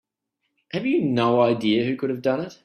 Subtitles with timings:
[0.71, 2.59] Have you no idea who could have done it?